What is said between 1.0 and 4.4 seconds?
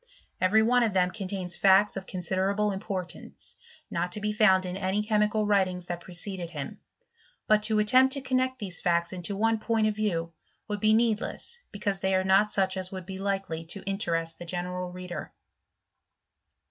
contains facts of con siderable importance, not to be